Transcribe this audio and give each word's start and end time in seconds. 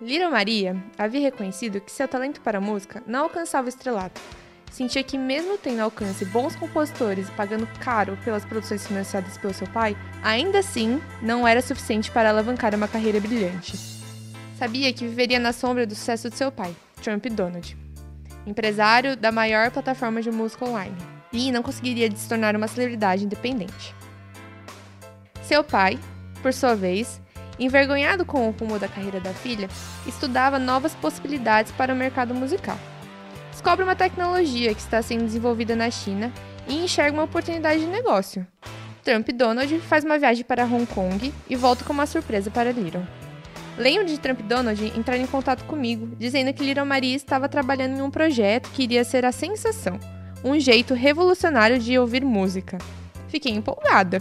Little 0.00 0.30
Maria 0.30 0.76
havia 0.96 1.20
reconhecido 1.20 1.80
que 1.80 1.90
seu 1.90 2.06
talento 2.06 2.40
para 2.40 2.58
a 2.58 2.60
música 2.60 3.02
não 3.04 3.24
alcançava 3.24 3.66
o 3.66 3.68
estrelato. 3.68 4.20
Sentia 4.70 5.02
que, 5.02 5.18
mesmo 5.18 5.58
tendo 5.58 5.80
alcance 5.80 6.24
bons 6.26 6.54
compositores 6.54 7.28
e 7.28 7.32
pagando 7.32 7.66
caro 7.80 8.16
pelas 8.24 8.44
produções 8.44 8.86
financiadas 8.86 9.36
pelo 9.38 9.52
seu 9.52 9.66
pai, 9.66 9.96
ainda 10.22 10.60
assim 10.60 11.00
não 11.20 11.48
era 11.48 11.60
suficiente 11.60 12.12
para 12.12 12.28
alavancar 12.28 12.76
uma 12.76 12.86
carreira 12.86 13.18
brilhante. 13.18 13.76
Sabia 14.56 14.92
que 14.92 15.06
viveria 15.06 15.40
na 15.40 15.52
sombra 15.52 15.84
do 15.84 15.96
sucesso 15.96 16.30
de 16.30 16.36
seu 16.36 16.52
pai, 16.52 16.76
Trump 17.02 17.26
Donald, 17.26 17.76
empresário 18.46 19.16
da 19.16 19.32
maior 19.32 19.70
plataforma 19.72 20.22
de 20.22 20.30
música 20.30 20.64
online, 20.64 20.96
e 21.32 21.50
não 21.50 21.62
conseguiria 21.62 22.08
se 22.14 22.28
tornar 22.28 22.54
uma 22.54 22.68
celebridade 22.68 23.24
independente. 23.24 23.94
Seu 25.42 25.64
pai, 25.64 25.98
por 26.40 26.52
sua 26.52 26.76
vez, 26.76 27.20
envergonhado 27.58 28.24
com 28.24 28.48
o 28.48 28.50
rumo 28.50 28.78
da 28.78 28.88
carreira 28.88 29.20
da 29.20 29.32
filha, 29.32 29.68
estudava 30.06 30.58
novas 30.58 30.94
possibilidades 30.94 31.72
para 31.72 31.92
o 31.92 31.96
mercado 31.96 32.34
musical. 32.34 32.78
Descobre 33.50 33.84
uma 33.84 33.96
tecnologia 33.96 34.72
que 34.74 34.80
está 34.80 35.02
sendo 35.02 35.24
desenvolvida 35.24 35.74
na 35.74 35.90
China 35.90 36.32
e 36.68 36.76
enxerga 36.84 37.16
uma 37.16 37.24
oportunidade 37.24 37.80
de 37.80 37.86
negócio. 37.86 38.46
Trump 39.02 39.28
Donald 39.30 39.78
faz 39.80 40.04
uma 40.04 40.18
viagem 40.18 40.44
para 40.44 40.64
Hong 40.64 40.86
Kong 40.86 41.32
e 41.48 41.56
volta 41.56 41.84
com 41.84 41.92
uma 41.92 42.06
surpresa 42.06 42.50
para 42.50 42.70
Little. 42.70 43.02
Lembro 43.76 44.06
de 44.06 44.18
Trump 44.18 44.40
Donald 44.42 44.92
entrar 44.96 45.16
em 45.16 45.26
contato 45.26 45.64
comigo, 45.64 46.14
dizendo 46.18 46.52
que 46.52 46.64
Little 46.64 46.84
Maria 46.84 47.16
estava 47.16 47.48
trabalhando 47.48 47.98
em 47.98 48.02
um 48.02 48.10
projeto 48.10 48.70
que 48.70 48.82
iria 48.82 49.04
ser 49.04 49.24
a 49.24 49.32
sensação, 49.32 49.98
um 50.44 50.58
jeito 50.58 50.94
revolucionário 50.94 51.78
de 51.78 51.98
ouvir 51.98 52.24
música. 52.24 52.78
Fiquei 53.28 53.52
empolgada. 53.52 54.20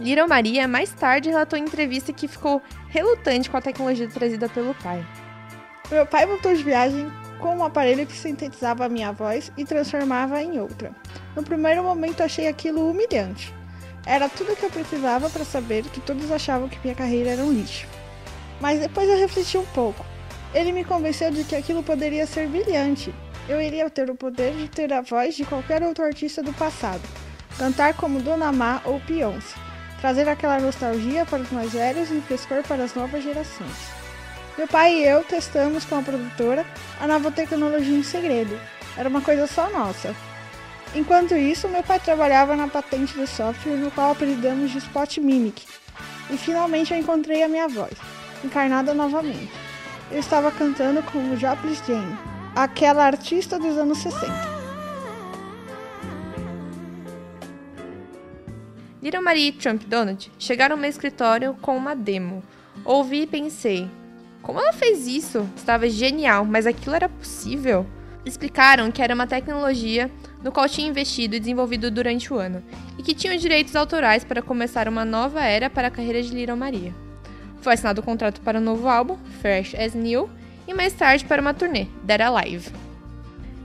Little 0.00 0.28
Maria 0.28 0.68
mais 0.68 0.92
tarde 0.92 1.28
relatou 1.28 1.58
em 1.58 1.62
entrevista 1.62 2.12
que 2.12 2.28
ficou 2.28 2.62
relutante 2.88 3.50
com 3.50 3.56
a 3.56 3.60
tecnologia 3.60 4.08
trazida 4.08 4.48
pelo 4.48 4.72
pai. 4.74 5.04
Meu 5.90 6.06
pai 6.06 6.24
voltou 6.24 6.54
de 6.54 6.62
viagem 6.62 7.10
com 7.40 7.56
um 7.56 7.64
aparelho 7.64 8.06
que 8.06 8.16
sintetizava 8.16 8.84
a 8.84 8.88
minha 8.88 9.10
voz 9.10 9.50
e 9.56 9.64
transformava 9.64 10.40
em 10.40 10.60
outra. 10.60 10.92
No 11.34 11.42
primeiro 11.42 11.82
momento 11.82 12.22
achei 12.22 12.46
aquilo 12.46 12.88
humilhante. 12.88 13.52
Era 14.06 14.28
tudo 14.28 14.52
o 14.52 14.56
que 14.56 14.66
eu 14.66 14.70
precisava 14.70 15.28
para 15.28 15.44
saber 15.44 15.82
que 15.84 16.00
todos 16.00 16.30
achavam 16.30 16.68
que 16.68 16.78
minha 16.82 16.94
carreira 16.94 17.30
era 17.30 17.42
um 17.42 17.52
lixo. 17.52 17.88
Mas 18.60 18.78
depois 18.78 19.08
eu 19.08 19.18
refleti 19.18 19.58
um 19.58 19.66
pouco. 19.66 20.06
Ele 20.54 20.70
me 20.70 20.84
convenceu 20.84 21.32
de 21.32 21.42
que 21.42 21.56
aquilo 21.56 21.82
poderia 21.82 22.24
ser 22.24 22.46
brilhante. 22.46 23.12
Eu 23.48 23.60
iria 23.60 23.90
ter 23.90 24.08
o 24.10 24.14
poder 24.14 24.54
de 24.54 24.68
ter 24.68 24.92
a 24.92 25.00
voz 25.00 25.34
de 25.34 25.44
qualquer 25.44 25.82
outro 25.82 26.04
artista 26.04 26.42
do 26.42 26.52
passado, 26.52 27.02
cantar 27.58 27.94
como 27.94 28.20
Dona 28.20 28.52
Ma 28.52 28.80
ou 28.84 29.00
Beyoncé 29.00 29.67
trazer 30.00 30.28
aquela 30.28 30.60
nostalgia 30.60 31.26
para 31.26 31.42
os 31.42 31.50
mais 31.50 31.72
velhos 31.72 32.10
e 32.10 32.20
frescor 32.20 32.62
para 32.62 32.84
as 32.84 32.94
novas 32.94 33.22
gerações. 33.22 33.98
Meu 34.56 34.66
pai 34.66 34.94
e 34.94 35.04
eu 35.04 35.22
testamos 35.22 35.84
com 35.84 35.96
a 35.96 36.02
produtora 36.02 36.66
a 37.00 37.06
nova 37.06 37.30
tecnologia 37.30 37.96
em 37.96 38.02
segredo. 38.02 38.58
Era 38.96 39.08
uma 39.08 39.20
coisa 39.20 39.46
só 39.46 39.70
nossa. 39.70 40.14
Enquanto 40.94 41.36
isso, 41.36 41.68
meu 41.68 41.82
pai 41.82 42.00
trabalhava 42.00 42.56
na 42.56 42.66
patente 42.66 43.14
do 43.14 43.26
software 43.26 43.76
no 43.76 43.90
qual 43.90 44.12
apelidamos 44.12 44.70
de 44.70 44.78
Spot 44.78 45.18
Mimic. 45.18 45.64
E 46.30 46.36
finalmente 46.36 46.92
eu 46.92 46.98
encontrei 46.98 47.42
a 47.42 47.48
minha 47.48 47.68
voz, 47.68 47.92
encarnada 48.44 48.92
novamente. 48.94 49.52
Eu 50.10 50.18
estava 50.18 50.50
cantando 50.50 51.02
como 51.02 51.36
Joplin 51.36 51.74
Jane, 51.86 52.18
aquela 52.56 53.04
artista 53.04 53.58
dos 53.58 53.76
anos 53.76 53.98
60. 53.98 54.57
Little 59.08 59.22
Marie 59.22 59.48
e 59.48 59.52
Trump 59.52 59.84
Donald 59.84 60.30
chegaram 60.38 60.74
ao 60.74 60.78
meu 60.78 60.90
escritório 60.90 61.56
com 61.62 61.74
uma 61.74 61.96
demo. 61.96 62.42
Ouvi 62.84 63.22
e 63.22 63.26
pensei: 63.26 63.88
como 64.42 64.60
ela 64.60 64.74
fez 64.74 65.06
isso? 65.06 65.48
Estava 65.56 65.88
genial, 65.88 66.44
mas 66.44 66.66
aquilo 66.66 66.94
era 66.94 67.08
possível? 67.08 67.86
Explicaram 68.26 68.92
que 68.92 69.00
era 69.00 69.14
uma 69.14 69.26
tecnologia 69.26 70.10
no 70.44 70.52
qual 70.52 70.68
tinha 70.68 70.86
investido 70.86 71.34
e 71.34 71.40
desenvolvido 71.40 71.90
durante 71.90 72.30
o 72.30 72.36
ano 72.36 72.62
e 72.98 73.02
que 73.02 73.14
tinha 73.14 73.38
direitos 73.38 73.74
autorais 73.74 74.24
para 74.24 74.42
começar 74.42 74.86
uma 74.86 75.06
nova 75.06 75.42
era 75.42 75.70
para 75.70 75.88
a 75.88 75.90
carreira 75.90 76.22
de 76.22 76.34
Little 76.34 76.54
Maria. 76.54 76.94
Foi 77.62 77.72
assinado 77.72 78.02
o 78.02 78.04
contrato 78.04 78.42
para 78.42 78.58
um 78.58 78.62
novo 78.62 78.88
álbum, 78.88 79.16
Fresh 79.40 79.74
as 79.74 79.94
New, 79.94 80.28
e 80.66 80.74
mais 80.74 80.92
tarde 80.92 81.24
para 81.24 81.40
uma 81.40 81.54
turnê, 81.54 81.86
Dead 82.04 82.20
Alive. 82.20 82.70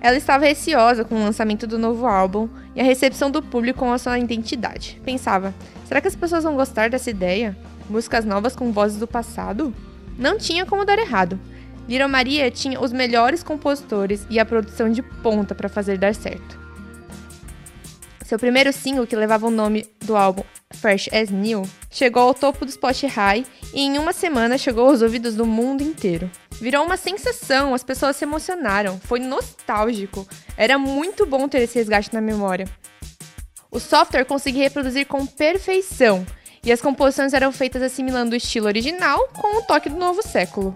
Ela 0.04 0.18
estava 0.18 0.44
receosa 0.44 1.06
com 1.06 1.16
o 1.16 1.24
lançamento 1.24 1.66
do 1.66 1.80
novo 1.80 2.06
álbum 2.06 2.50
e 2.76 2.82
a 2.82 2.84
recepção 2.84 3.32
do 3.32 3.42
público 3.42 3.80
com 3.80 3.94
a 3.94 3.98
sua 3.98 4.20
identidade. 4.20 5.02
Pensava: 5.06 5.56
será 5.88 6.02
que 6.02 6.10
as 6.10 6.16
pessoas 6.16 6.44
vão 6.44 6.58
gostar 6.58 6.90
dessa 6.90 7.10
ideia? 7.10 7.58
Músicas 7.90 8.26
novas 8.26 8.54
com 8.54 8.74
vozes 8.74 9.00
do 9.00 9.08
passado? 9.08 9.74
Não 10.20 10.38
tinha 10.38 10.66
como 10.66 10.84
dar 10.84 11.00
errado. 11.00 11.40
Little 11.88 12.10
Maria 12.10 12.52
tinha 12.52 12.82
os 12.82 12.92
melhores 12.92 13.44
compositores 13.44 14.28
e 14.30 14.40
a 14.40 14.46
produção 14.46 14.90
de 14.90 15.02
ponta 15.02 15.56
para 15.56 15.70
fazer 15.70 15.98
dar 15.98 16.14
certo. 16.14 16.60
Seu 18.26 18.38
primeiro 18.38 18.74
single, 18.74 19.08
que 19.08 19.16
levava 19.16 19.48
o 19.48 19.52
nome 19.52 19.86
do 20.04 20.18
álbum 20.18 20.44
Fresh 20.72 21.10
as 21.14 21.30
New, 21.30 21.64
chegou 21.94 22.24
ao 22.24 22.34
topo 22.34 22.66
do 22.66 22.72
Spotify 22.72 23.46
e 23.74 23.82
em 23.82 23.98
uma 23.98 24.12
semana 24.12 24.58
chegou 24.58 24.90
aos 24.90 25.02
ouvidos 25.02 25.36
do 25.36 25.46
mundo 25.46 25.84
inteiro. 25.84 26.30
Virou 26.60 26.84
uma 26.84 26.98
sensação, 26.98 27.74
as 27.74 27.84
pessoas 27.84 28.16
se 28.16 28.26
emocionaram, 28.26 29.00
foi 29.00 29.20
nostálgico. 29.20 30.28
Era 30.58 30.78
muito 30.78 31.26
bom 31.26 31.48
ter 31.48 31.60
esse 31.60 31.78
resgate 31.78 32.14
na 32.14 32.20
memória. 32.20 32.68
O 33.72 33.80
software 33.80 34.26
conseguia 34.26 34.64
reproduzir 34.64 35.06
com 35.08 35.26
perfeição 35.26 36.26
e 36.64 36.72
as 36.72 36.82
composições 36.82 37.34
eram 37.34 37.52
feitas 37.52 37.82
assimilando 37.82 38.34
o 38.34 38.38
estilo 38.38 38.68
original 38.68 39.28
com 39.34 39.58
o 39.58 39.62
toque 39.62 39.90
do 39.90 39.98
novo 39.98 40.22
século. 40.22 40.76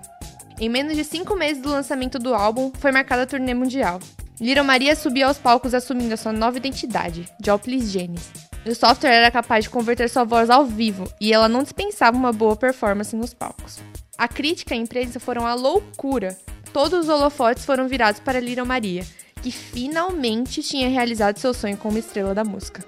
Em 0.60 0.70
menos 0.70 0.96
de 0.96 1.04
cinco 1.04 1.36
meses 1.36 1.62
do 1.62 1.70
lançamento 1.70 2.18
do 2.18 2.34
álbum, 2.34 2.72
foi 2.80 2.92
marcada 2.92 3.24
a 3.24 3.28
turnê 3.28 3.54
mundial. 3.54 4.00
Little 4.40 4.64
Maria 4.64 4.96
subiu 4.96 5.28
aos 5.28 5.38
palcos 5.38 5.74
assumindo 5.74 6.14
a 6.14 6.18
sua 6.18 6.34
nova 6.34 6.58
identidade, 6.58 7.26
Joplin 7.44 7.80
Janis. 7.80 8.47
O 8.68 8.76
software 8.76 9.14
era 9.14 9.32
capaz 9.32 9.64
de 9.64 9.70
converter 9.70 10.10
sua 10.10 10.26
voz 10.26 10.50
ao 10.50 10.66
vivo 10.66 11.10
e 11.22 11.32
ela 11.32 11.48
não 11.48 11.64
dispensava 11.64 12.18
uma 12.18 12.34
boa 12.34 12.54
performance 12.54 13.16
nos 13.16 13.34
palcos. 13.34 13.80
A 14.18 14.28
crítica 14.28 14.76
e 14.76 14.78
a 14.78 14.82
imprensa 14.82 15.22
foram 15.22 15.48
a 15.48 15.54
loucura. 15.54 16.38
Todos 16.74 17.06
os 17.06 17.10
holofotes 17.10 17.64
foram 17.64 17.88
virados 17.88 18.20
para 18.20 18.42
Little 18.42 18.66
Maria, 18.66 19.06
que 19.42 19.52
finalmente 19.52 20.62
tinha 20.62 20.90
realizado 20.90 21.38
seu 21.38 21.54
sonho 21.54 21.78
como 21.78 21.98
estrela 21.98 22.36
da 22.36 22.44
música. 22.44 22.84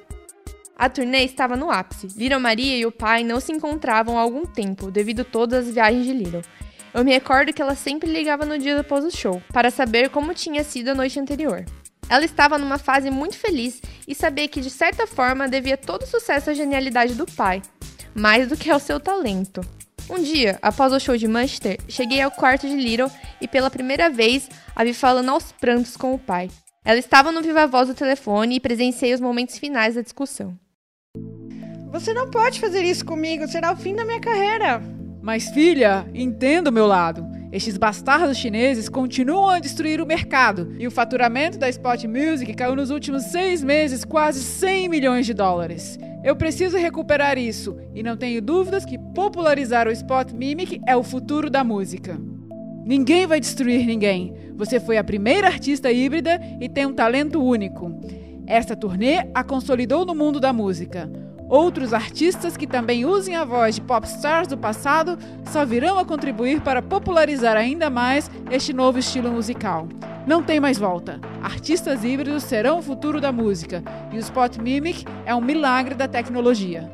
A 0.75 0.89
turnê 0.89 1.23
estava 1.23 1.55
no 1.55 1.71
ápice. 1.71 2.07
Little 2.07 2.41
Maria 2.41 2.75
e 2.77 2.85
o 2.85 2.91
pai 2.91 3.23
não 3.23 3.39
se 3.39 3.53
encontravam 3.53 4.17
há 4.17 4.21
algum 4.21 4.45
tempo, 4.45 4.91
devido 4.91 5.21
a 5.21 5.25
todas 5.25 5.67
as 5.67 5.73
viagens 5.73 6.05
de 6.05 6.11
Little. 6.11 6.41
Eu 6.93 7.05
me 7.05 7.11
recordo 7.11 7.53
que 7.53 7.61
ela 7.61 7.75
sempre 7.75 8.11
ligava 8.11 8.45
no 8.45 8.57
dia 8.57 8.79
após 8.79 9.05
o 9.05 9.15
show, 9.15 9.41
para 9.53 9.71
saber 9.71 10.09
como 10.09 10.33
tinha 10.33 10.63
sido 10.63 10.89
a 10.89 10.95
noite 10.95 11.19
anterior. 11.19 11.63
Ela 12.09 12.25
estava 12.25 12.57
numa 12.57 12.79
fase 12.79 13.11
muito 13.11 13.37
feliz 13.37 13.81
e 14.07 14.15
sabia 14.15 14.47
que, 14.47 14.59
de 14.59 14.69
certa 14.69 15.05
forma, 15.05 15.47
devia 15.47 15.77
todo 15.77 16.03
o 16.03 16.07
sucesso 16.07 16.49
à 16.49 16.53
genialidade 16.53 17.13
do 17.13 17.25
pai, 17.25 17.61
mais 18.15 18.47
do 18.47 18.57
que 18.57 18.69
ao 18.69 18.79
seu 18.79 18.99
talento. 18.99 19.61
Um 20.09 20.21
dia, 20.23 20.57
após 20.59 20.91
o 20.91 20.99
show 20.99 21.15
de 21.15 21.27
Manchester, 21.27 21.77
cheguei 21.87 22.19
ao 22.19 22.31
quarto 22.31 22.67
de 22.67 22.75
Little 22.75 23.11
e 23.39 23.47
pela 23.47 23.69
primeira 23.69 24.09
vez 24.09 24.49
a 24.75 24.83
vi 24.83 24.91
falando 24.91 25.29
aos 25.29 25.51
prantos 25.51 25.95
com 25.95 26.15
o 26.15 26.19
pai. 26.19 26.49
Ela 26.83 26.97
estava 26.97 27.31
no 27.31 27.43
viva 27.43 27.67
voz 27.67 27.87
do 27.87 27.93
telefone 27.93 28.55
e 28.55 28.59
presenciei 28.59 29.13
os 29.13 29.21
momentos 29.21 29.59
finais 29.59 29.93
da 29.93 30.01
discussão. 30.01 30.57
Você 31.91 32.11
não 32.13 32.31
pode 32.31 32.59
fazer 32.59 32.83
isso 32.83 33.05
comigo, 33.05 33.47
será 33.47 33.71
o 33.71 33.77
fim 33.77 33.95
da 33.95 34.03
minha 34.03 34.19
carreira. 34.19 34.81
Mas, 35.21 35.49
filha, 35.49 36.07
entenda 36.13 36.71
o 36.71 36.73
meu 36.73 36.87
lado. 36.87 37.28
Estes 37.51 37.77
bastardos 37.77 38.37
chineses 38.37 38.87
continuam 38.87 39.49
a 39.49 39.59
destruir 39.59 39.99
o 39.99 40.05
mercado 40.05 40.75
e 40.77 40.85
o 40.85 40.91
faturamento 40.91 41.57
da 41.57 41.67
Spot 41.67 42.03
Music 42.05 42.53
caiu 42.53 42.75
nos 42.75 42.91
últimos 42.91 43.23
seis 43.23 43.63
meses 43.63 44.05
quase 44.05 44.43
100 44.43 44.87
milhões 44.87 45.25
de 45.25 45.33
dólares. 45.33 45.97
Eu 46.23 46.35
preciso 46.35 46.77
recuperar 46.77 47.39
isso 47.39 47.75
e 47.95 48.03
não 48.03 48.15
tenho 48.15 48.39
dúvidas 48.39 48.85
que 48.85 48.99
popularizar 48.99 49.87
o 49.87 49.91
Spot 49.91 50.31
Mimic 50.31 50.79
é 50.85 50.95
o 50.95 51.01
futuro 51.01 51.49
da 51.49 51.63
música. 51.63 52.19
Ninguém 52.85 53.25
vai 53.25 53.39
destruir 53.39 53.83
ninguém. 53.83 54.31
Você 54.55 54.79
foi 54.79 54.99
a 54.99 55.03
primeira 55.03 55.47
artista 55.47 55.91
híbrida 55.91 56.39
e 56.61 56.69
tem 56.69 56.85
um 56.85 56.93
talento 56.93 57.43
único. 57.43 57.99
Esta 58.45 58.75
turnê 58.75 59.27
a 59.33 59.43
consolidou 59.43 60.05
no 60.05 60.13
mundo 60.13 60.39
da 60.39 60.53
música. 60.53 61.09
Outros 61.49 61.95
artistas 61.95 62.55
que 62.55 62.67
também 62.67 63.05
usem 63.05 63.35
a 63.35 63.43
voz 63.43 63.75
de 63.75 63.81
popstars 63.81 64.47
do 64.47 64.55
passado 64.55 65.17
só 65.51 65.65
virão 65.65 65.97
a 65.97 66.05
contribuir 66.05 66.61
para 66.61 66.79
popularizar 66.79 67.57
ainda 67.57 67.89
mais 67.89 68.29
este 68.51 68.71
novo 68.71 68.99
estilo 68.99 69.31
musical. 69.31 69.87
Não 70.27 70.43
tem 70.43 70.59
mais 70.59 70.77
volta. 70.77 71.19
Artistas 71.41 72.03
híbridos 72.03 72.43
serão 72.43 72.77
o 72.77 72.83
futuro 72.83 73.19
da 73.19 73.31
música 73.31 73.83
e 74.11 74.17
o 74.17 74.19
Spot 74.19 74.57
Mimic 74.57 75.03
é 75.25 75.33
um 75.33 75.41
milagre 75.41 75.95
da 75.95 76.07
tecnologia. 76.07 76.91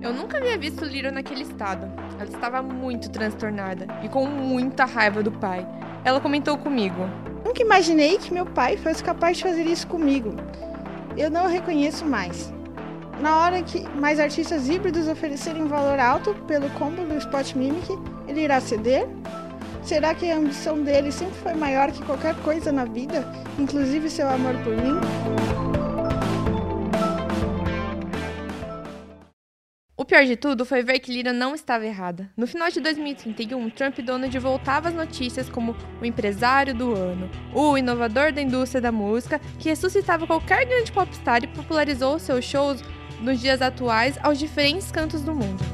Eu 0.00 0.14
nunca 0.14 0.38
havia 0.38 0.56
visto 0.56 0.82
Lira 0.82 1.10
naquele 1.10 1.42
estado. 1.42 1.86
Ela 2.18 2.30
estava 2.30 2.62
muito 2.62 3.10
transtornada 3.10 3.86
e 4.02 4.08
com 4.08 4.24
muita 4.24 4.86
raiva 4.86 5.22
do 5.22 5.30
pai. 5.30 5.66
Ela 6.06 6.22
comentou 6.22 6.56
comigo: 6.56 7.06
Nunca 7.44 7.60
imaginei 7.60 8.16
que 8.16 8.32
meu 8.32 8.46
pai 8.46 8.78
fosse 8.78 9.04
capaz 9.04 9.36
de 9.36 9.42
fazer 9.42 9.64
isso 9.64 9.86
comigo. 9.86 10.34
Eu 11.18 11.30
não 11.30 11.44
o 11.44 11.48
reconheço 11.48 12.06
mais. 12.06 12.53
Na 13.20 13.38
hora 13.38 13.62
que 13.62 13.88
mais 13.90 14.18
artistas 14.18 14.68
híbridos 14.68 15.08
oferecerem 15.08 15.66
valor 15.66 15.98
alto 15.98 16.34
pelo 16.46 16.68
combo 16.70 17.04
do 17.04 17.16
Spot 17.18 17.54
Mimic, 17.54 17.88
ele 18.26 18.42
irá 18.42 18.60
ceder? 18.60 19.06
Será 19.82 20.14
que 20.14 20.30
a 20.30 20.36
ambição 20.36 20.82
dele 20.82 21.12
sempre 21.12 21.36
foi 21.36 21.54
maior 21.54 21.92
que 21.92 22.02
qualquer 22.04 22.34
coisa 22.36 22.72
na 22.72 22.84
vida, 22.84 23.24
inclusive 23.58 24.08
seu 24.10 24.28
amor 24.28 24.54
por 24.64 24.74
mim? 24.76 24.98
O 29.96 30.06
pior 30.06 30.24
de 30.26 30.36
tudo 30.36 30.66
foi 30.66 30.82
ver 30.82 30.98
que 30.98 31.10
Lira 31.12 31.32
não 31.32 31.54
estava 31.54 31.86
errada. 31.86 32.30
No 32.36 32.46
final 32.46 32.70
de 32.70 32.78
2031, 32.78 33.70
Trump 33.70 33.98
Donald 34.00 34.38
voltava 34.38 34.88
às 34.88 34.94
notícias 34.94 35.48
como 35.48 35.74
o 35.98 36.04
empresário 36.04 36.74
do 36.74 36.94
ano, 36.94 37.30
o 37.54 37.78
inovador 37.78 38.30
da 38.32 38.42
indústria 38.42 38.82
da 38.82 38.92
música, 38.92 39.40
que 39.58 39.70
ressuscitava 39.70 40.26
qualquer 40.26 40.66
grande 40.66 40.92
popstar 40.92 41.42
e 41.42 41.46
popularizou 41.46 42.18
seus 42.18 42.44
shows 42.44 42.82
nos 43.24 43.40
dias 43.40 43.62
atuais 43.62 44.18
aos 44.22 44.38
diferentes 44.38 44.92
cantos 44.92 45.22
do 45.22 45.34
mundo. 45.34 45.64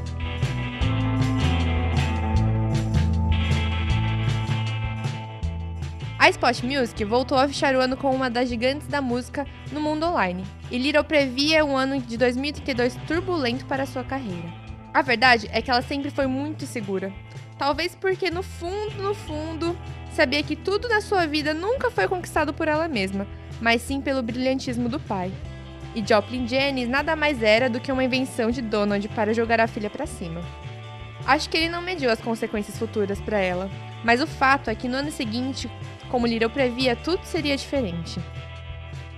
A 6.17 6.29
Spot 6.29 6.62
Music 6.62 7.02
voltou 7.05 7.37
a 7.37 7.49
fechar 7.49 7.75
o 7.75 7.81
ano 7.81 7.97
como 7.97 8.14
uma 8.14 8.31
das 8.31 8.49
gigantes 8.49 8.87
da 8.87 9.00
música 9.00 9.47
no 9.73 9.81
mundo 9.81 10.06
online, 10.06 10.44
e 10.70 10.79
Little 10.79 11.02
previa 11.02 11.64
um 11.64 11.76
ano 11.76 11.99
de 11.99 12.17
2032 12.17 12.94
turbulento 13.06 13.64
para 13.64 13.87
sua 13.87 14.05
carreira. 14.05 14.52
A 14.93 15.02
verdade 15.02 15.49
é 15.50 15.62
que 15.62 15.70
ela 15.70 15.82
sempre 15.82 16.11
foi 16.11 16.26
muito 16.26 16.64
insegura. 16.64 17.12
Talvez 17.58 17.94
porque 17.94 18.31
no 18.31 18.43
fundo, 18.43 19.02
no 19.02 19.14
fundo, 19.14 19.76
sabia 20.12 20.43
que 20.43 20.56
tudo 20.56 20.88
na 20.88 21.00
sua 21.00 21.26
vida 21.26 21.55
nunca 21.55 21.91
foi 21.91 22.06
conquistado 22.06 22.52
por 22.52 22.69
ela 22.69 22.87
mesma, 22.87 23.26
mas 23.61 23.82
sim 23.82 24.00
pelo 24.00 24.23
brilhantismo 24.23 24.88
do 24.88 25.00
pai. 25.00 25.32
E 25.94 26.04
Joplin 26.06 26.46
Jennings 26.46 26.88
nada 26.88 27.16
mais 27.16 27.42
era 27.42 27.69
do 27.69 27.81
que 27.81 27.90
uma 27.90 28.04
invenção 28.04 28.50
de 28.50 28.62
Donald 28.62 29.06
para 29.08 29.34
jogar 29.34 29.60
a 29.60 29.66
filha 29.66 29.90
para 29.90 30.06
cima. 30.06 30.40
Acho 31.26 31.48
que 31.48 31.56
ele 31.56 31.69
não 31.69 31.82
mediu 31.82 32.10
as 32.10 32.20
consequências 32.20 32.78
futuras 32.78 33.20
para 33.20 33.38
ela, 33.38 33.70
mas 34.04 34.22
o 34.22 34.26
fato 34.26 34.70
é 34.70 34.75
que 34.75 34.88
no 34.88 34.96
ano 34.96 35.10
seguinte, 35.10 35.70
como 36.10 36.26
Little 36.26 36.50
previa, 36.50 36.96
tudo 36.96 37.25
seria 37.25 37.56
diferente. 37.56 38.20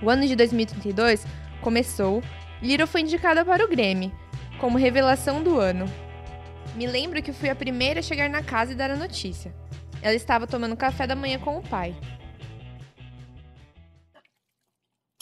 O 0.01 0.09
ano 0.09 0.27
de 0.27 0.35
2032 0.35 1.25
começou 1.61 2.21
Little 2.61 2.87
foi 2.87 3.01
indicada 3.01 3.43
para 3.43 3.63
o 3.63 3.67
Grammy 3.67 4.13
como 4.57 4.77
revelação 4.77 5.43
do 5.43 5.59
ano. 5.59 5.85
Me 6.75 6.87
lembro 6.87 7.21
que 7.21 7.33
fui 7.33 7.49
a 7.49 7.55
primeira 7.55 7.99
a 7.99 8.03
chegar 8.03 8.29
na 8.29 8.41
casa 8.41 8.71
e 8.71 8.75
dar 8.75 8.89
a 8.89 8.95
notícia. 8.95 9.53
Ela 10.01 10.15
estava 10.15 10.47
tomando 10.47 10.75
café 10.75 11.05
da 11.05 11.15
manhã 11.15 11.37
com 11.37 11.57
o 11.57 11.61
pai. 11.61 11.95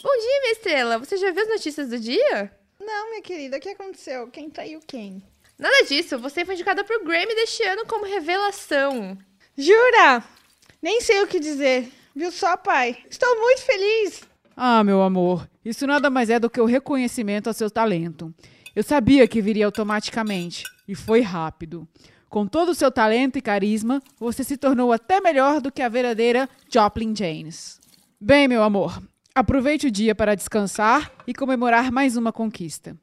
Bom 0.04 0.10
dia, 0.10 0.42
minha 0.42 0.52
estrela! 0.54 0.98
Você 0.98 1.16
já 1.16 1.32
viu 1.32 1.44
as 1.44 1.50
notícias 1.50 1.90
do 1.90 2.00
dia? 2.00 2.52
Não, 2.80 3.12
minha 3.12 3.22
querida, 3.22 3.58
o 3.58 3.60
que 3.60 3.70
aconteceu? 3.70 4.28
Quem 4.30 4.50
traiu 4.50 4.80
quem? 4.88 5.22
Nada 5.60 5.86
disso, 5.86 6.18
você 6.18 6.44
foi 6.44 6.56
indicada 6.56 6.84
para 6.84 6.98
o 7.00 7.06
Grammy 7.06 7.36
deste 7.36 7.62
ano 7.62 7.86
como 7.86 8.06
revelação. 8.06 9.16
Jura? 9.56 10.24
Nem 10.82 11.02
sei 11.02 11.22
o 11.22 11.28
que 11.28 11.40
dizer. 11.40 11.92
Viu 12.16 12.32
só, 12.32 12.58
pai? 12.58 12.98
Estou 13.08 13.40
muito 13.40 13.62
feliz. 13.62 14.24
Ah, 14.58 14.84
meu 14.84 15.04
amor, 15.04 15.48
isso 15.64 15.86
nada 15.86 16.10
mais 16.10 16.32
é 16.32 16.40
do 16.40 16.50
que 16.50 16.60
o 16.60 16.66
reconhecimento 16.66 17.48
ao 17.48 17.54
seu 17.54 17.70
talento. 17.70 18.34
Eu 18.76 18.82
sabia 18.82 19.28
que 19.28 19.42
viria 19.42 19.68
automaticamente, 19.68 20.64
e 20.88 20.96
foi 20.96 21.22
rápido. 21.22 21.88
Com 22.28 22.48
todo 22.48 22.70
o 22.70 22.76
seu 22.76 22.92
talento 22.92 23.38
e 23.38 23.42
carisma, 23.42 24.02
você 24.18 24.44
se 24.44 24.58
tornou 24.58 24.92
até 24.92 25.22
melhor 25.22 25.62
do 25.62 25.72
que 25.72 25.82
a 25.84 25.90
verdadeira 25.90 26.50
Joplin 26.68 27.16
James. 27.16 27.80
Bem, 28.20 28.48
meu 28.48 28.64
amor, 28.64 29.02
aproveite 29.34 29.88
o 29.88 29.92
dia 29.92 30.14
para 30.14 30.36
descansar 30.36 31.12
e 31.26 31.34
comemorar 31.34 31.92
mais 31.92 32.18
uma 32.18 32.32
conquista. 32.32 32.96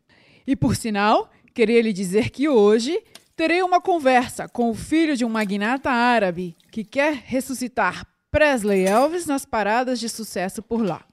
E 0.47 0.55
por 0.55 0.77
sinal, 0.77 1.31
queria 1.55 1.83
lhe 1.83 1.93
dizer 1.93 2.31
que 2.31 2.49
hoje 2.49 3.03
terei 3.35 3.63
uma 3.63 3.81
conversa 3.81 4.49
com 4.49 4.71
o 4.71 4.75
filho 4.75 5.17
de 5.17 5.25
um 5.25 5.29
magnata 5.29 5.91
árabe 5.91 6.57
que 6.71 6.85
quer 6.85 7.15
ressuscitar 7.15 8.07
Presley 8.31 8.87
Elvis 8.87 9.27
nas 9.27 9.45
paradas 9.45 9.99
de 9.99 10.09
sucesso 10.09 10.63
por 10.63 10.83
lá. 10.83 11.05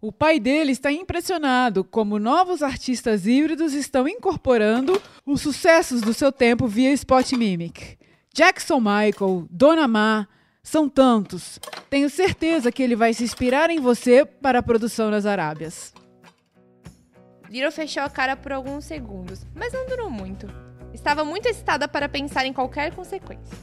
O 0.00 0.12
pai 0.12 0.38
dele 0.38 0.72
está 0.72 0.92
impressionado 0.92 1.82
como 1.82 2.18
novos 2.18 2.62
artistas 2.62 3.26
híbridos 3.26 3.72
estão 3.72 4.06
incorporando 4.06 5.00
os 5.24 5.40
sucessos 5.40 6.02
do 6.02 6.12
seu 6.12 6.30
tempo 6.30 6.66
via 6.66 6.92
Spot 6.92 7.32
Mimic. 7.32 7.96
Jackson 8.34 8.80
Michael, 8.80 9.46
Dona 9.50 9.88
Ma, 9.88 10.28
são 10.64 10.88
tantos. 10.88 11.60
Tenho 11.90 12.08
certeza 12.08 12.72
que 12.72 12.82
ele 12.82 12.96
vai 12.96 13.12
se 13.12 13.22
inspirar 13.22 13.70
em 13.70 13.78
você 13.78 14.24
para 14.24 14.58
a 14.58 14.62
produção 14.62 15.10
nas 15.10 15.26
Arábias. 15.26 15.92
Little 17.50 17.70
fechou 17.70 18.02
a 18.02 18.10
cara 18.10 18.34
por 18.34 18.50
alguns 18.50 18.86
segundos, 18.86 19.46
mas 19.54 19.72
não 19.72 19.86
durou 19.86 20.10
muito. 20.10 20.48
Estava 20.92 21.24
muito 21.24 21.46
excitada 21.46 21.86
para 21.86 22.08
pensar 22.08 22.46
em 22.46 22.52
qualquer 22.52 22.92
consequência. 22.94 23.56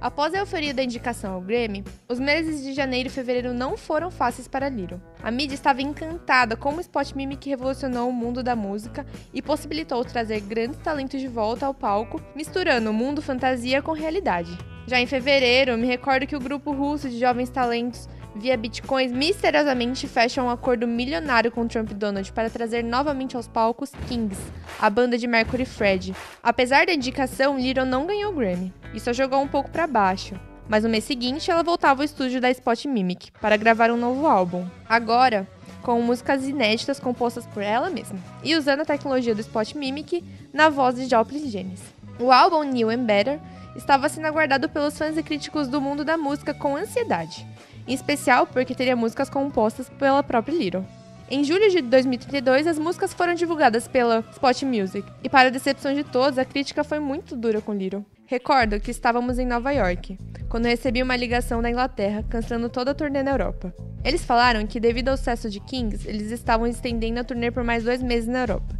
Após 0.00 0.34
a 0.34 0.38
euforia 0.38 0.74
da 0.74 0.82
indicação 0.82 1.34
ao 1.34 1.40
Grammy, 1.40 1.84
os 2.08 2.18
meses 2.18 2.62
de 2.62 2.72
janeiro 2.72 3.08
e 3.08 3.12
fevereiro 3.12 3.52
não 3.52 3.76
foram 3.76 4.10
fáceis 4.10 4.48
para 4.48 4.68
Little. 4.68 5.00
A 5.22 5.30
mídia 5.30 5.54
estava 5.54 5.82
encantada 5.82 6.56
como 6.56 6.78
o 6.78 6.80
Spot 6.80 7.12
Mimic 7.12 7.48
revolucionou 7.48 8.08
o 8.08 8.12
mundo 8.12 8.42
da 8.42 8.56
música 8.56 9.06
e 9.32 9.42
possibilitou 9.42 10.04
trazer 10.04 10.40
grandes 10.40 10.78
talentos 10.80 11.20
de 11.20 11.28
volta 11.28 11.66
ao 11.66 11.74
palco, 11.74 12.20
misturando 12.34 12.90
o 12.90 12.94
mundo 12.94 13.22
fantasia 13.22 13.82
com 13.82 13.92
realidade. 13.92 14.56
Já 14.86 15.00
em 15.00 15.06
fevereiro, 15.06 15.76
me 15.76 15.86
recordo 15.86 16.26
que 16.26 16.36
o 16.36 16.40
grupo 16.40 16.70
russo 16.70 17.08
de 17.08 17.18
jovens 17.18 17.50
talentos 17.50 18.08
via 18.36 18.56
bitcoins, 18.56 19.10
misteriosamente 19.10 20.06
fecha 20.06 20.42
um 20.42 20.50
acordo 20.50 20.86
milionário 20.86 21.50
com 21.50 21.66
Trump 21.66 21.90
e 21.90 21.94
Donald 21.94 22.30
para 22.32 22.50
trazer 22.50 22.84
novamente 22.84 23.36
aos 23.36 23.48
palcos 23.48 23.90
Kings, 24.08 24.40
a 24.78 24.90
banda 24.90 25.16
de 25.16 25.26
Mercury 25.26 25.64
Fred. 25.64 26.14
Apesar 26.42 26.86
da 26.86 26.92
indicação, 26.92 27.58
Little 27.58 27.84
não 27.84 28.06
ganhou 28.06 28.32
o 28.32 28.36
Grammy. 28.36 28.72
Isso 28.94 29.10
a 29.10 29.12
jogou 29.12 29.40
um 29.40 29.48
pouco 29.48 29.70
para 29.70 29.86
baixo. 29.86 30.38
Mas 30.68 30.82
no 30.84 30.90
mês 30.90 31.04
seguinte, 31.04 31.50
ela 31.50 31.62
voltava 31.62 32.02
ao 32.02 32.04
estúdio 32.04 32.40
da 32.40 32.50
Spot 32.50 32.84
Mimic 32.86 33.30
para 33.40 33.56
gravar 33.56 33.90
um 33.90 33.96
novo 33.96 34.26
álbum. 34.26 34.66
Agora, 34.88 35.48
com 35.82 36.00
músicas 36.02 36.46
inéditas 36.46 36.98
compostas 36.98 37.46
por 37.46 37.62
ela 37.62 37.88
mesma, 37.88 38.18
e 38.42 38.56
usando 38.56 38.80
a 38.80 38.84
tecnologia 38.84 39.34
do 39.34 39.40
Spot 39.40 39.74
Mimic 39.74 40.24
na 40.52 40.68
voz 40.68 40.96
de 40.96 41.08
Joplin 41.08 41.48
James. 41.48 41.80
O 42.18 42.32
álbum 42.32 42.64
New 42.64 42.90
and 42.90 43.04
Better 43.04 43.38
estava 43.76 44.08
sendo 44.08 44.26
aguardado 44.26 44.68
pelos 44.68 44.96
fãs 44.96 45.16
e 45.16 45.22
críticos 45.22 45.68
do 45.68 45.80
mundo 45.80 46.04
da 46.04 46.16
música 46.16 46.52
com 46.54 46.76
ansiedade 46.76 47.46
em 47.86 47.94
especial 47.94 48.46
porque 48.46 48.74
teria 48.74 48.96
músicas 48.96 49.30
compostas 49.30 49.88
pela 49.88 50.22
própria 50.22 50.54
Little. 50.54 50.84
Em 51.28 51.42
julho 51.42 51.68
de 51.70 51.80
2032, 51.82 52.66
as 52.66 52.78
músicas 52.78 53.12
foram 53.12 53.34
divulgadas 53.34 53.88
pela 53.88 54.24
Spot 54.32 54.62
Music, 54.62 55.04
e 55.24 55.28
para 55.28 55.48
a 55.48 55.50
decepção 55.50 55.92
de 55.92 56.04
todos, 56.04 56.38
a 56.38 56.44
crítica 56.44 56.84
foi 56.84 57.00
muito 57.00 57.34
dura 57.34 57.60
com 57.60 57.74
Little. 57.74 58.04
Recordo 58.26 58.78
que 58.78 58.92
estávamos 58.92 59.38
em 59.38 59.46
Nova 59.46 59.72
York, 59.72 60.16
quando 60.48 60.66
recebi 60.66 61.02
uma 61.02 61.16
ligação 61.16 61.60
da 61.60 61.70
Inglaterra 61.70 62.24
cancelando 62.28 62.68
toda 62.68 62.92
a 62.92 62.94
turnê 62.94 63.24
na 63.24 63.32
Europa. 63.32 63.74
Eles 64.04 64.24
falaram 64.24 64.64
que, 64.68 64.78
devido 64.78 65.08
ao 65.08 65.16
sucesso 65.16 65.50
de 65.50 65.58
Kings, 65.58 66.08
eles 66.08 66.30
estavam 66.30 66.66
estendendo 66.66 67.18
a 67.18 67.24
turnê 67.24 67.50
por 67.50 67.64
mais 67.64 67.82
dois 67.82 68.00
meses 68.00 68.28
na 68.28 68.40
Europa 68.40 68.75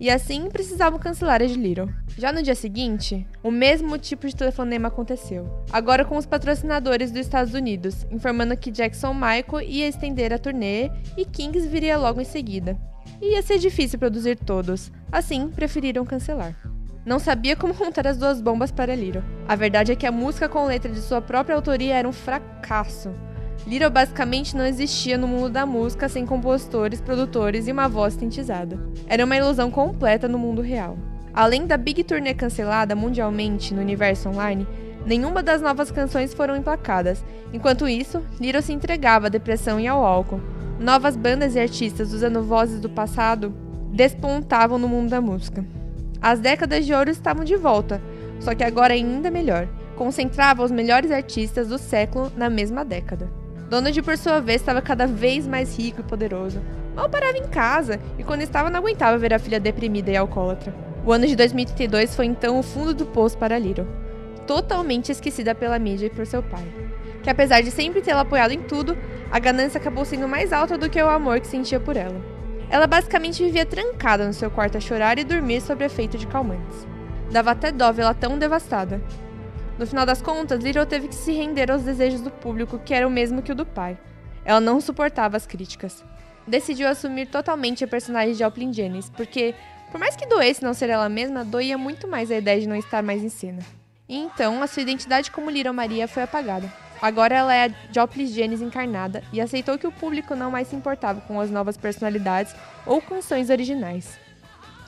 e 0.00 0.10
assim 0.10 0.48
precisavam 0.48 0.98
cancelar 0.98 1.42
a 1.42 1.46
de 1.46 1.54
Little. 1.54 1.88
Já 2.16 2.32
no 2.32 2.42
dia 2.42 2.54
seguinte, 2.54 3.26
o 3.42 3.50
mesmo 3.50 3.98
tipo 3.98 4.26
de 4.26 4.34
telefonema 4.34 4.88
aconteceu, 4.88 5.48
agora 5.72 6.04
com 6.04 6.16
os 6.16 6.26
patrocinadores 6.26 7.10
dos 7.10 7.20
Estados 7.20 7.54
Unidos, 7.54 8.06
informando 8.10 8.56
que 8.56 8.70
Jackson 8.70 9.14
Michael 9.14 9.62
ia 9.66 9.88
estender 9.88 10.32
a 10.32 10.38
turnê 10.38 10.90
e 11.16 11.24
Kings 11.24 11.66
viria 11.68 11.96
logo 11.96 12.20
em 12.20 12.24
seguida. 12.24 12.78
Ia 13.20 13.42
ser 13.42 13.58
difícil 13.58 13.98
produzir 13.98 14.36
todos, 14.36 14.92
assim 15.10 15.48
preferiram 15.48 16.04
cancelar. 16.04 16.56
Não 17.04 17.18
sabia 17.18 17.56
como 17.56 17.72
montar 17.78 18.06
as 18.06 18.18
duas 18.18 18.40
bombas 18.40 18.70
para 18.70 18.94
Little. 18.94 19.22
A 19.48 19.56
verdade 19.56 19.92
é 19.92 19.96
que 19.96 20.06
a 20.06 20.12
música 20.12 20.48
com 20.48 20.66
letra 20.66 20.92
de 20.92 21.00
sua 21.00 21.22
própria 21.22 21.56
autoria 21.56 21.94
era 21.94 22.08
um 22.08 22.12
fracasso. 22.12 23.10
Little 23.66 23.90
basicamente 23.90 24.56
não 24.56 24.64
existia 24.64 25.18
no 25.18 25.28
mundo 25.28 25.50
da 25.50 25.66
música 25.66 26.08
sem 26.08 26.24
compositores, 26.24 27.00
produtores 27.00 27.68
e 27.68 27.72
uma 27.72 27.88
voz 27.88 28.14
sintetizada. 28.14 28.78
Era 29.06 29.24
uma 29.24 29.36
ilusão 29.36 29.70
completa 29.70 30.26
no 30.26 30.38
mundo 30.38 30.62
real. 30.62 30.96
Além 31.34 31.66
da 31.66 31.76
Big 31.76 32.02
Tournée 32.04 32.34
cancelada 32.34 32.96
mundialmente 32.96 33.74
no 33.74 33.80
universo 33.80 34.28
online, 34.28 34.66
nenhuma 35.04 35.42
das 35.42 35.60
novas 35.60 35.90
canções 35.90 36.32
foram 36.32 36.56
emplacadas. 36.56 37.22
Enquanto 37.52 37.86
isso, 37.86 38.22
Little 38.40 38.62
se 38.62 38.72
entregava 38.72 39.26
à 39.26 39.30
depressão 39.30 39.78
e 39.78 39.86
ao 39.86 40.04
álcool. 40.04 40.40
Novas 40.80 41.16
bandas 41.16 41.54
e 41.54 41.60
artistas 41.60 42.12
usando 42.12 42.42
vozes 42.42 42.80
do 42.80 42.88
passado 42.88 43.54
despontavam 43.92 44.78
no 44.78 44.88
mundo 44.88 45.10
da 45.10 45.20
música. 45.20 45.64
As 46.20 46.40
décadas 46.40 46.86
de 46.86 46.94
ouro 46.94 47.10
estavam 47.10 47.44
de 47.44 47.56
volta, 47.56 48.00
só 48.40 48.54
que 48.54 48.64
agora 48.64 48.94
ainda 48.94 49.30
melhor. 49.30 49.68
Concentrava 49.96 50.64
os 50.64 50.70
melhores 50.70 51.10
artistas 51.10 51.68
do 51.68 51.78
século 51.78 52.32
na 52.36 52.48
mesma 52.48 52.84
década. 52.84 53.37
Donald, 53.68 54.00
por 54.02 54.16
sua 54.16 54.40
vez, 54.40 54.62
estava 54.62 54.80
cada 54.80 55.06
vez 55.06 55.46
mais 55.46 55.76
rico 55.78 56.00
e 56.00 56.04
poderoso. 56.04 56.62
Mal 56.96 57.08
parava 57.08 57.36
em 57.36 57.46
casa 57.46 58.00
e, 58.18 58.24
quando 58.24 58.40
estava, 58.40 58.70
não 58.70 58.80
aguentava 58.80 59.18
ver 59.18 59.34
a 59.34 59.38
filha 59.38 59.60
deprimida 59.60 60.10
e 60.10 60.16
alcoólatra. 60.16 60.74
O 61.04 61.12
ano 61.12 61.26
de 61.26 61.36
2032 61.36 62.16
foi 62.16 62.26
então 62.26 62.58
o 62.58 62.62
fundo 62.62 62.94
do 62.94 63.04
poço 63.04 63.36
para 63.36 63.58
Little, 63.58 63.86
totalmente 64.46 65.12
esquecida 65.12 65.54
pela 65.54 65.78
mídia 65.78 66.06
e 66.06 66.10
por 66.10 66.26
seu 66.26 66.42
pai. 66.42 66.64
Que, 67.22 67.28
apesar 67.28 67.60
de 67.60 67.70
sempre 67.70 68.00
tê-la 68.00 68.22
apoiado 68.22 68.52
em 68.52 68.62
tudo, 68.62 68.96
a 69.30 69.38
ganância 69.38 69.78
acabou 69.78 70.04
sendo 70.04 70.26
mais 70.26 70.50
alta 70.50 70.78
do 70.78 70.88
que 70.88 71.00
o 71.00 71.08
amor 71.08 71.38
que 71.38 71.46
sentia 71.46 71.78
por 71.78 71.96
ela. 71.96 72.20
Ela 72.70 72.86
basicamente 72.86 73.44
vivia 73.44 73.66
trancada 73.66 74.26
no 74.26 74.32
seu 74.32 74.50
quarto 74.50 74.78
a 74.78 74.80
chorar 74.80 75.18
e 75.18 75.24
dormir 75.24 75.60
sob 75.60 75.84
efeito 75.84 76.16
de 76.16 76.26
calmantes. 76.26 76.86
Dava 77.30 77.50
até 77.50 77.70
dó 77.70 77.92
vê-la 77.92 78.14
tão 78.14 78.38
devastada. 78.38 79.02
No 79.78 79.86
final 79.86 80.04
das 80.04 80.20
contas, 80.20 80.58
Little 80.60 80.84
teve 80.84 81.06
que 81.06 81.14
se 81.14 81.30
render 81.30 81.70
aos 81.70 81.82
desejos 81.82 82.20
do 82.20 82.32
público, 82.32 82.80
que 82.80 82.92
era 82.92 83.06
o 83.06 83.10
mesmo 83.10 83.40
que 83.40 83.52
o 83.52 83.54
do 83.54 83.64
pai. 83.64 83.96
Ela 84.44 84.60
não 84.60 84.80
suportava 84.80 85.36
as 85.36 85.46
críticas. 85.46 86.04
Decidiu 86.48 86.88
assumir 86.88 87.26
totalmente 87.26 87.84
a 87.84 87.88
personagem 87.88 88.32
de 88.32 88.40
Joplin 88.40 88.72
Jennings, 88.72 89.08
porque, 89.10 89.54
por 89.92 90.00
mais 90.00 90.16
que 90.16 90.26
doesse 90.26 90.64
não 90.64 90.74
ser 90.74 90.90
ela 90.90 91.08
mesma, 91.08 91.44
doía 91.44 91.78
muito 91.78 92.08
mais 92.08 92.28
a 92.28 92.36
ideia 92.36 92.60
de 92.60 92.68
não 92.68 92.74
estar 92.74 93.04
mais 93.04 93.22
em 93.22 93.28
cena. 93.28 93.62
E 94.08 94.16
então, 94.16 94.60
a 94.60 94.66
sua 94.66 94.82
identidade 94.82 95.30
como 95.30 95.48
Little 95.48 95.72
Maria 95.72 96.08
foi 96.08 96.24
apagada. 96.24 96.72
Agora 97.00 97.36
ela 97.36 97.54
é 97.54 97.66
a 97.66 97.92
Joplin 97.92 98.26
Jennings 98.26 98.60
encarnada 98.60 99.22
e 99.32 99.40
aceitou 99.40 99.78
que 99.78 99.86
o 99.86 99.92
público 99.92 100.34
não 100.34 100.50
mais 100.50 100.66
se 100.66 100.74
importava 100.74 101.20
com 101.20 101.40
as 101.40 101.52
novas 101.52 101.76
personalidades 101.76 102.52
ou 102.84 103.00
canções 103.00 103.48
originais. 103.48 104.18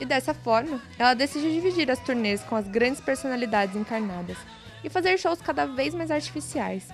E 0.00 0.04
dessa 0.04 0.34
forma, 0.34 0.82
ela 0.98 1.14
decidiu 1.14 1.52
dividir 1.52 1.88
as 1.92 2.00
turnês 2.00 2.42
com 2.42 2.56
as 2.56 2.66
grandes 2.66 3.00
personalidades 3.00 3.76
encarnadas 3.76 4.36
e 4.82 4.90
fazer 4.90 5.18
shows 5.18 5.40
cada 5.40 5.66
vez 5.66 5.94
mais 5.94 6.10
artificiais, 6.10 6.88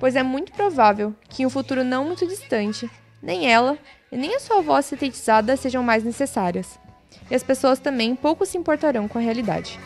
pois 0.00 0.16
é 0.16 0.22
muito 0.22 0.52
provável 0.52 1.14
que 1.28 1.42
em 1.42 1.46
um 1.46 1.50
futuro 1.50 1.84
não 1.84 2.04
muito 2.04 2.26
distante, 2.26 2.90
nem 3.22 3.50
ela 3.50 3.78
e 4.12 4.16
nem 4.16 4.34
a 4.34 4.40
sua 4.40 4.60
voz 4.60 4.86
sintetizada 4.86 5.56
sejam 5.56 5.82
mais 5.82 6.04
necessárias. 6.04 6.78
E 7.30 7.34
as 7.34 7.42
pessoas 7.42 7.78
também 7.78 8.14
pouco 8.14 8.44
se 8.44 8.58
importarão 8.58 9.08
com 9.08 9.18
a 9.18 9.20
realidade. 9.20 9.78